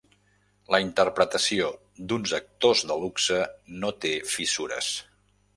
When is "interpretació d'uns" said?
0.85-2.35